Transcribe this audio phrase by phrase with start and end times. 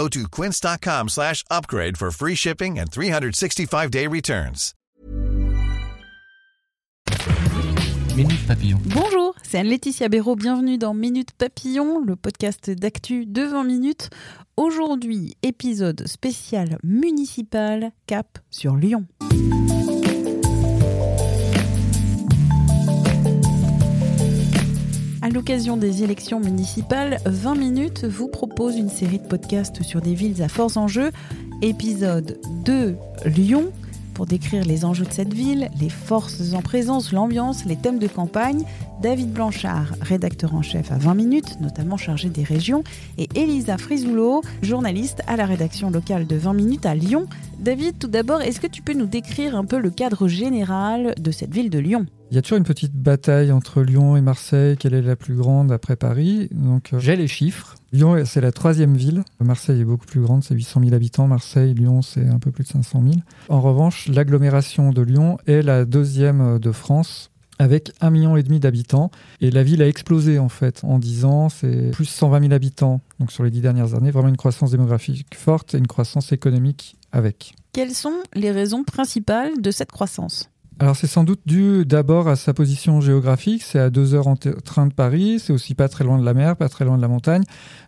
[0.00, 4.72] Go to quince.com slash upgrade for free shipping and 365-day returns.
[8.16, 8.78] Minute Papillon.
[8.86, 10.36] Bonjour, c'est Anne-Laetitia Béraud.
[10.36, 14.08] Bienvenue dans Minute Papillon, le podcast d'actu de 20 minutes.
[14.56, 19.04] Aujourd'hui, épisode spécial municipal Cap sur Lyon.
[25.40, 30.42] L'occasion des élections municipales, 20 minutes vous propose une série de podcasts sur des villes
[30.42, 31.12] à forts enjeux.
[31.62, 32.94] Épisode 2
[33.24, 33.72] Lyon,
[34.12, 38.06] pour décrire les enjeux de cette ville, les forces en présence, l'ambiance, les thèmes de
[38.06, 38.64] campagne.
[39.00, 42.84] David Blanchard, rédacteur en chef à 20 minutes, notamment chargé des régions,
[43.16, 47.26] et Elisa Frisoulo, journaliste à la rédaction locale de 20 minutes à Lyon.
[47.58, 51.30] David, tout d'abord, est-ce que tu peux nous décrire un peu le cadre général de
[51.30, 52.04] cette ville de Lyon?
[52.30, 54.76] Il y a toujours une petite bataille entre Lyon et Marseille.
[54.76, 57.76] Quelle est la plus grande après Paris Donc, euh, j'ai les chiffres.
[57.92, 59.24] Lyon, c'est la troisième ville.
[59.40, 61.26] Marseille est beaucoup plus grande, c'est 800 000 habitants.
[61.26, 63.14] Marseille, Lyon, c'est un peu plus de 500 000.
[63.48, 67.29] En revanche, l'agglomération de Lyon est la deuxième de France
[67.60, 69.10] avec un million et demi d'habitants.
[69.42, 71.48] Et la ville a explosé en fait en 10 ans.
[71.50, 74.10] C'est plus 120 000 habitants donc sur les dix dernières années.
[74.10, 77.52] Vraiment une croissance démographique forte et une croissance économique avec.
[77.72, 80.48] Quelles sont les raisons principales de cette croissance?
[80.80, 84.36] Alors c'est sans doute dû d'abord à sa position géographique, c'est à deux heures en
[84.36, 87.02] train de Paris, c'est aussi pas très loin de la mer, pas très loin de
[87.02, 87.42] la montagne.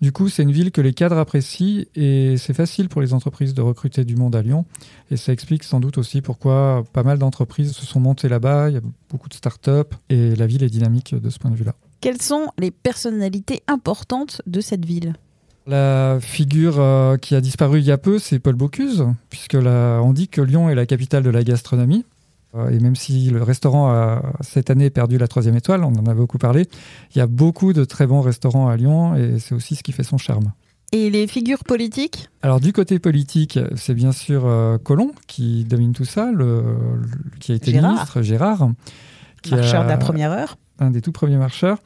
[0.00, 3.52] Du coup c'est une ville que les cadres apprécient et c'est facile pour les entreprises
[3.52, 4.64] de recruter du monde à Lyon.
[5.10, 8.74] Et ça explique sans doute aussi pourquoi pas mal d'entreprises se sont montées là-bas, il
[8.74, 11.74] y a beaucoup de start-up et la ville est dynamique de ce point de vue-là.
[12.00, 15.12] Quelles sont les personnalités importantes de cette ville?
[15.66, 20.12] La figure euh, qui a disparu il y a peu, c'est Paul Bocuse, puisque on
[20.14, 22.06] dit que Lyon est la capitale de la gastronomie.
[22.58, 26.06] Euh, et même si le restaurant a cette année perdu la troisième étoile, on en
[26.06, 26.66] a beaucoup parlé,
[27.14, 29.92] il y a beaucoup de très bons restaurants à Lyon et c'est aussi ce qui
[29.92, 30.52] fait son charme.
[30.92, 32.30] Et les figures politiques?
[32.40, 36.62] Alors du côté politique, c'est bien sûr euh, Colomb qui domine tout ça, le,
[37.40, 38.70] qui a été ministre, Gérard.
[39.42, 40.56] Qui marcheur de la première heure.
[40.78, 41.78] Un des tout premiers marcheurs.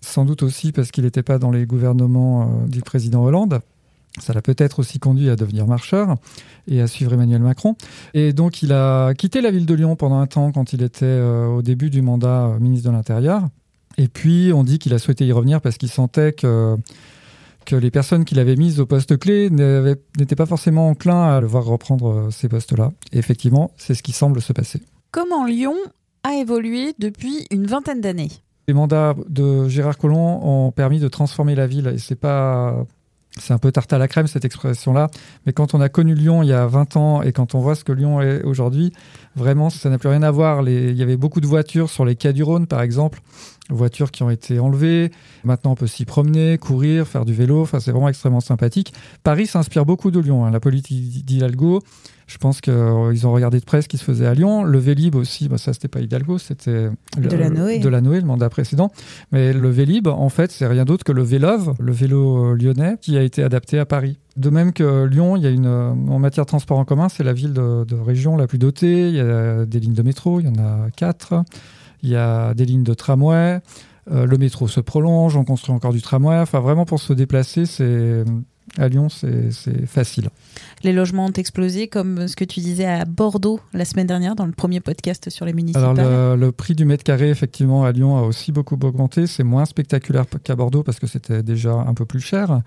[0.00, 3.60] Sans doute aussi parce qu'il n'était pas dans les gouvernements euh, du président Hollande.
[4.18, 6.16] Ça l'a peut-être aussi conduit à devenir marcheur
[6.68, 7.76] et à suivre Emmanuel Macron.
[8.14, 11.04] Et donc il a quitté la ville de Lyon pendant un temps quand il était
[11.04, 13.48] euh, au début du mandat euh, ministre de l'Intérieur.
[13.98, 16.76] Et puis on dit qu'il a souhaité y revenir parce qu'il sentait que,
[17.66, 21.46] que les personnes qu'il avait mises au poste clé n'étaient pas forcément enclins à le
[21.46, 22.92] voir reprendre euh, ces postes-là.
[23.12, 24.80] Et effectivement, c'est ce qui semble se passer.
[25.10, 25.74] Comment Lyon
[26.24, 28.30] a évolué depuis une vingtaine d'années?
[28.68, 32.84] Les mandats de Gérard Collomb ont permis de transformer la ville et c'est pas
[33.38, 35.08] c'est un peu tarte à la crème cette expression-là,
[35.44, 37.74] mais quand on a connu Lyon il y a 20 ans et quand on voit
[37.74, 38.92] ce que Lyon est aujourd'hui,
[39.34, 40.66] vraiment ça n'a plus rien à voir.
[40.68, 43.20] Il y avait beaucoup de voitures sur les quais du Rhône par exemple,
[43.70, 45.10] voitures qui ont été enlevées.
[45.44, 48.92] Maintenant on peut s'y promener, courir, faire du vélo, enfin, c'est vraiment extrêmement sympathique.
[49.22, 50.50] Paris s'inspire beaucoup de Lyon, hein.
[50.50, 51.82] la politique d'Hidalgo.
[52.26, 54.64] Je pense qu'ils euh, ont regardé de près ce qui se faisait à Lyon.
[54.64, 57.78] Le Vélib aussi, bah ça c'était pas Hidalgo, c'était de la Noé.
[57.78, 58.90] De la Noé, le mandat précédent.
[59.30, 62.96] Mais le Vélib, en fait, c'est rien d'autre que le Vélove, le vélo euh, lyonnais,
[63.00, 64.18] qui a été adapté à Paris.
[64.36, 67.08] De même que Lyon, il y a une, euh, en matière de transport en commun,
[67.08, 69.08] c'est la ville de, région la plus dotée.
[69.08, 71.44] Il y a des lignes de métro, il y en a quatre.
[72.06, 73.60] Il y a des lignes de tramway.
[74.08, 76.38] le métro se prolonge, on construit encore du tramway.
[76.38, 78.24] Enfin, vraiment, pour se déplacer, c'est
[78.78, 80.28] à Lyon, c'est facile.
[80.82, 84.46] Les logements ont explosé, comme ce que tu disais à Bordeaux la semaine dernière dans
[84.46, 85.98] le premier podcast sur les municipales.
[85.98, 89.26] Alors le, prix du mètre carré, effectivement, à Lyon a aussi beaucoup augmenté.
[89.26, 92.60] C'est moins spectaculaire qu'à Bordeaux parce que c'était déjà un peu plus cher.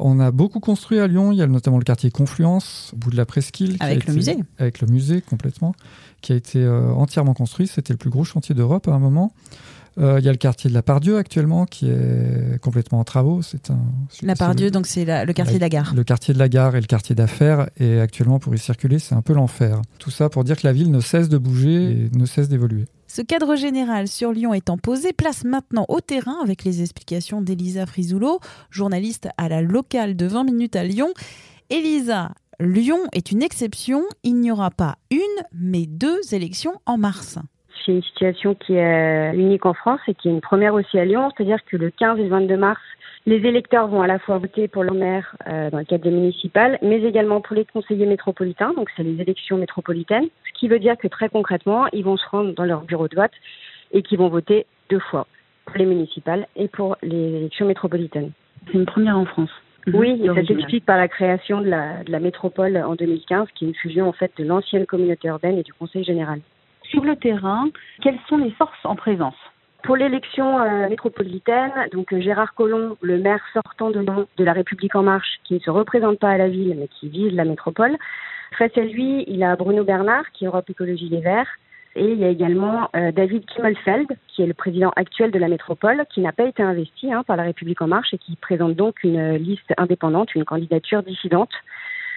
[0.00, 1.32] On a beaucoup construit à Lyon.
[1.32, 3.76] Il y a notamment le quartier Confluence, au bout de la Presqu'île.
[3.80, 4.36] Avec le musée.
[4.58, 5.74] Avec le musée, complètement,
[6.20, 7.66] qui a été euh, entièrement construit.
[7.66, 9.32] C'était le plus gros chantier d'Europe à un moment.
[9.98, 13.42] Euh, il y a le quartier de la Pardieu actuellement qui est complètement en travaux.
[13.42, 13.80] C'est un,
[14.22, 15.92] la Pardieu, donc c'est le quartier de la gare.
[15.94, 17.68] Le quartier de la gare et le quartier d'affaires.
[17.76, 19.82] Et actuellement, pour y circuler, c'est un peu l'enfer.
[19.98, 22.86] Tout ça pour dire que la ville ne cesse de bouger et ne cesse d'évoluer.
[23.12, 27.84] Ce cadre général sur Lyon étant posé, place maintenant au terrain avec les explications d'Elisa
[27.84, 28.38] Frisoulo,
[28.70, 31.12] journaliste à la locale de 20 minutes à Lyon.
[31.70, 32.30] Elisa,
[32.60, 34.04] Lyon est une exception.
[34.22, 35.18] Il n'y aura pas une,
[35.52, 37.40] mais deux élections en mars
[37.84, 41.04] c'est une situation qui est unique en France et qui est une première aussi à
[41.04, 42.80] Lyon, c'est-à-dire que le 15 et le 22 mars,
[43.26, 46.10] les électeurs vont à la fois voter pour leur maire euh, dans le cadre des
[46.10, 50.78] municipales, mais également pour les conseillers métropolitains, donc c'est les élections métropolitaines, ce qui veut
[50.78, 53.32] dire que très concrètement, ils vont se rendre dans leur bureau de vote
[53.92, 55.26] et qu'ils vont voter deux fois,
[55.66, 58.32] pour les municipales et pour les élections métropolitaines.
[58.66, 59.50] C'est une première en France.
[59.86, 63.64] Oui, et ça s'explique par la création de la, de la métropole en 2015, qui
[63.64, 66.40] est une fusion en fait de l'ancienne communauté urbaine et du Conseil général.
[66.90, 67.68] Sur le terrain,
[68.02, 69.36] quelles sont les forces en présence?
[69.84, 74.96] Pour l'élection euh, métropolitaine, donc euh, Gérard Collomb, le maire sortant de de la République
[74.96, 77.96] en marche, qui ne se représente pas à la ville mais qui vise la métropole.
[78.58, 81.46] Face à lui, il a Bruno Bernard, qui est Europe Écologie Les Verts,
[81.94, 85.48] et il y a également euh, David Kimmelfeld, qui est le président actuel de la
[85.48, 88.74] métropole, qui n'a pas été investi hein, par la République en marche et qui présente
[88.74, 91.52] donc une liste indépendante, une candidature dissidente.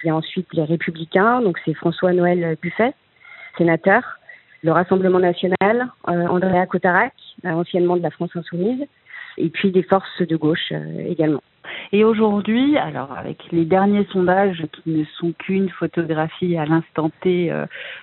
[0.02, 2.92] Il y a ensuite les Républicains, donc c'est François-Noël Buffet,
[3.56, 4.18] sénateur,
[4.64, 7.12] le Rassemblement national, euh, Andrea Cotarac,
[7.44, 8.86] euh, anciennement de la France insoumise,
[9.36, 11.42] et puis des forces de gauche euh, également.
[11.92, 17.52] Et aujourd'hui, alors avec les derniers sondages qui ne sont qu'une photographie à l'instant T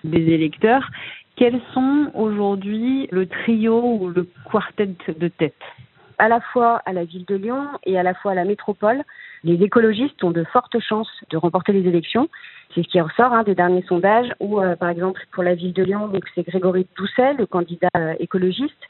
[0.03, 0.87] des électeurs,
[1.35, 5.61] quels sont aujourd'hui le trio ou le quartet de tête?
[6.17, 9.03] À la fois à la ville de Lyon et à la fois à la métropole,
[9.43, 12.29] les écologistes ont de fortes chances de remporter les élections.
[12.73, 15.73] C'est ce qui ressort hein, des derniers sondages où, euh, par exemple, pour la ville
[15.73, 18.83] de Lyon, c'est Grégory Doucet, le candidat euh, écologiste,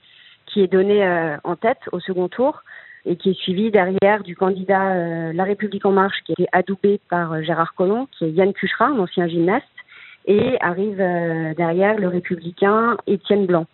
[0.47, 2.63] qui est donné euh, en tête au second tour
[3.05, 6.99] et qui est suivi derrière du candidat La République en marche qui a été adoubé
[7.09, 9.65] par Gérard Collomb, qui est Yann Cuchera, un ancien gymnaste,
[10.27, 13.65] et arrive derrière le républicain Étienne Blanc.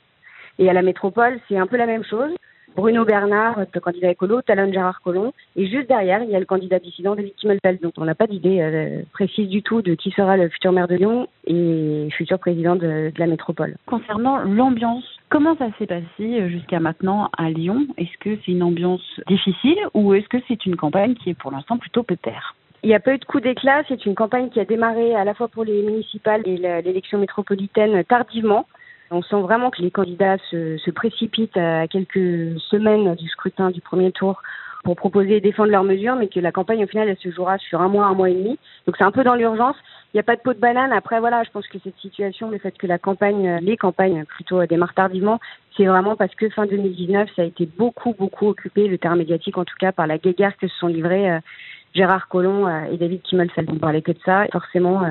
[0.59, 2.31] Et à la métropole, c'est un peu la même chose.
[2.77, 6.45] Bruno Bernard, le candidat écolo, Talon Gérard Collomb, et juste derrière, il y a le
[6.45, 7.81] candidat dissident David Kimmelfeld.
[7.81, 10.87] Donc on n'a pas d'idée euh, précise du tout de qui sera le futur maire
[10.87, 13.77] de Lyon et futur président de, de la métropole.
[13.87, 17.87] Concernant l'ambiance, comment ça s'est passé euh, jusqu'à maintenant à Lyon?
[17.97, 21.49] Est-ce que c'est une ambiance difficile ou est-ce que c'est une campagne qui est pour
[21.49, 22.55] l'instant plutôt pépère?
[22.83, 23.81] Il n'y a pas eu de coup d'éclat.
[23.87, 28.03] C'est une campagne qui a démarré à la fois pour les municipales et l'élection métropolitaine
[28.03, 28.67] tardivement.
[29.11, 33.81] On sent vraiment que les candidats se, se, précipitent à quelques semaines du scrutin du
[33.81, 34.41] premier tour
[34.83, 37.57] pour proposer et défendre leurs mesures, mais que la campagne au final elle se jouera
[37.57, 38.57] sur un mois, un mois et demi.
[38.85, 39.75] Donc c'est un peu dans l'urgence.
[40.13, 40.93] Il n'y a pas de pot de banane.
[40.93, 44.65] Après voilà, je pense que cette situation, le fait que la campagne, les campagnes plutôt
[44.65, 45.39] démarrent tardivement,
[45.75, 49.57] c'est vraiment parce que fin 2019, ça a été beaucoup beaucoup occupé, le terme médiatique
[49.57, 51.39] en tout cas, par la guéguerre que se sont livrés euh,
[51.93, 53.69] Gérard Collomb euh, et David Kimmelfeld.
[53.71, 54.45] On parlait que de ça.
[54.45, 55.03] Et forcément.
[55.03, 55.09] Euh,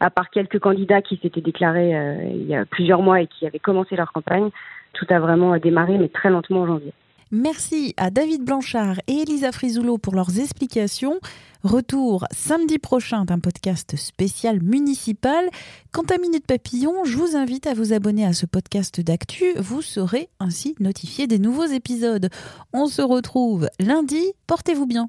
[0.00, 3.46] à part quelques candidats qui s'étaient déclarés euh, il y a plusieurs mois et qui
[3.46, 4.50] avaient commencé leur campagne,
[4.94, 6.92] tout a vraiment démarré, mais très lentement en janvier.
[7.32, 11.20] Merci à David Blanchard et Elisa Frisoulot pour leurs explications.
[11.62, 15.48] Retour samedi prochain d'un podcast spécial municipal.
[15.92, 19.44] Quant à Minute Papillon, je vous invite à vous abonner à ce podcast d'actu.
[19.58, 22.30] Vous serez ainsi notifié des nouveaux épisodes.
[22.72, 24.32] On se retrouve lundi.
[24.48, 25.08] Portez-vous bien.